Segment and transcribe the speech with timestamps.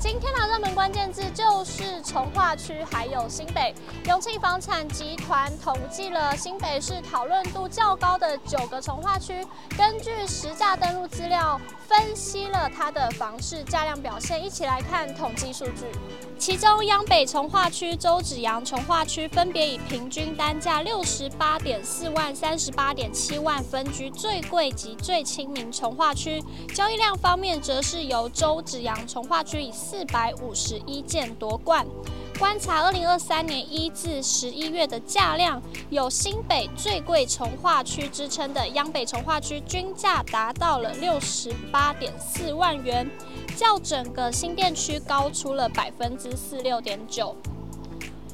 [0.00, 3.74] 今天的热门关键字就是从化区，还有新北。
[4.06, 9.44] 永庆房产集团统计了新北市讨论度较高的九个从化区，
[9.76, 14.42] 根据实价登录资料分析了它的房市价量表现。
[14.42, 15.84] 一起来看统计数据。
[16.38, 26.40] 其中，央北从化区、周子洋从化区分别以平均单价六十八点四万、三十八点七万分居最贵及最亲民从化区。
[26.72, 31.86] 交易量方面，则是由周子洋从化区以四百五十一件夺冠。
[32.38, 43.10] 观察二零二三年一至十一月的价量，有新北最贵从化区之称的央北从化区，均价达到了六十八点四万元，
[43.56, 47.34] 较整个新店区高出了百分之四六点九。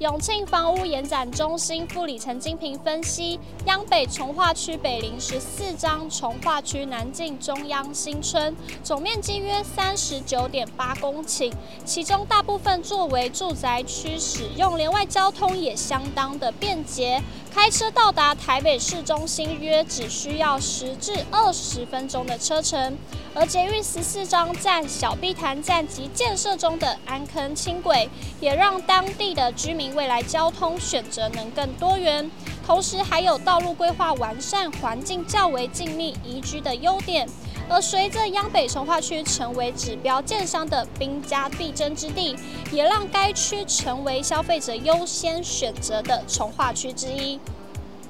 [0.00, 11.52] 永庆房屋延展中心副理陈金平分析，央北从化区北邻十四张，从化区南进中央新村，总面积约三十九点八公顷，
[11.84, 22.96] 其中大部分作为住宅区使用，连外交通也相当的便捷，开车到达台北市中心约只需要十至二十分钟的车程。
[23.34, 28.08] 而捷运十四张站、小碧潭站及建设中的安坑轻轨，
[28.40, 32.28] 也让当地的居民未来交通选择能更多元。
[32.66, 37.28] 同时，还有道路规划完善、环境较为静谧、宜居的优点。
[37.70, 42.36] 而随着央北从化区成为指标建商的兵家必争之地，
[42.72, 47.38] 也让该区成为消费者优先选择的从化区之一。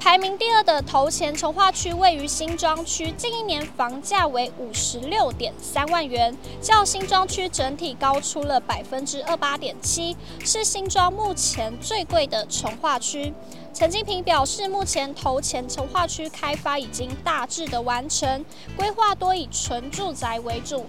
[0.00, 13.34] 排名第二的头前从化区位于新庄区，近一年房价为五十六点三万元，较新庄区整体高出了百分之二八点七，是新庄目前最贵的从化区。
[13.74, 18.42] 陈金平表示，目前头前从化区开发已经大致的完成，
[18.76, 20.86] 规划多以纯住宅为主。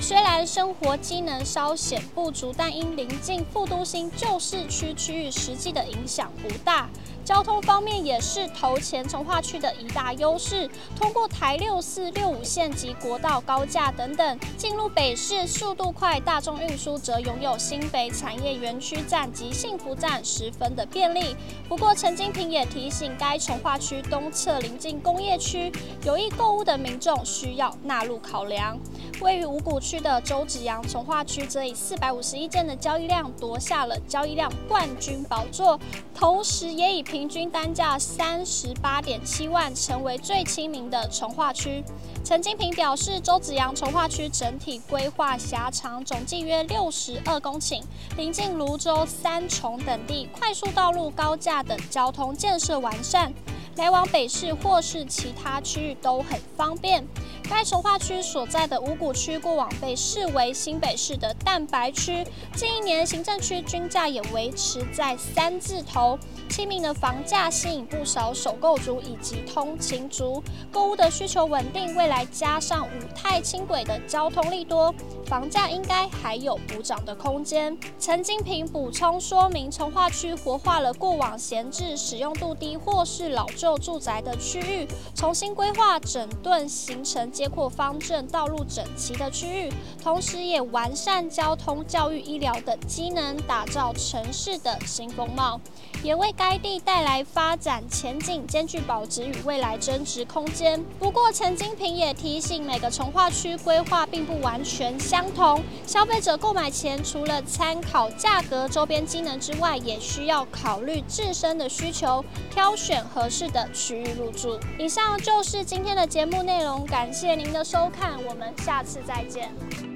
[0.00, 6.88] 虽然生活机能稍显不足，但因临近副都心旧市区区域，实际的影响不大。
[7.24, 21.34] 交通方面也是头前从化区的一大优势，通过台六四六五线及国道高架等等，进入北市速度快，大众运输则拥有新北产业园区站及幸福站，十分的便利。
[21.66, 25.72] 不过陈金平也提醒，该从化区东侧临近工业区，
[26.04, 28.78] 有意购物的民众需要纳入考量。
[29.22, 35.80] 位于五股区的周子阳从化区则以四百五十一件的交易量夺下了交易量冠军宝座，
[36.14, 41.80] 同时也以平均单价三十八点七万成为最亲民的从化区。
[42.24, 47.80] 陈金平表示，周子阳从化区整体规划狭长，总计约六十二公顷，
[48.16, 53.32] 临近泸州、三重等地，快速道路、高架等交通建设完善，
[53.76, 57.04] 来往北市或是其他区域都很方便。
[57.46, 62.24] 该从化区所在的五股区过往被视为新北市的蛋白区，
[62.56, 66.18] 近一年行政区均价也维持在三字头，
[66.48, 70.42] 亲民的房价吸引不少首购族以及通勤族，
[70.72, 74.94] 购物的需求稳定，未来加上五泰轻轨的交通利多，
[75.26, 77.76] 房价应该还有补涨的空间。
[78.00, 87.14] 陈金平补充说明，从化区活化了过往闲置、使用度低或是老旧住宅的区域，重新规划整顿形成。
[87.32, 95.58] 街廓方正、道路整齐的区域，同时也完善交通、教育、医疗等机能，打造城市的新风貌，
[96.02, 100.84] 也为该地带来发展前景，兼具保值与未来增值空间。
[100.98, 114.60] 不过，陈金平也提醒，每个重划区规划并不完全相同，消费者购买前除了参考价格、周边机能之外，也需要考虑自身的需求，挑选合适的区域入住。
[114.78, 117.34] 以上就是今天的节目内容，感谢。
[117.34, 119.93] 您的收看，我们下次再见。